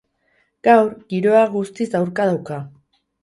[0.67, 2.59] Gaur, giroa guztiz aurka dauka.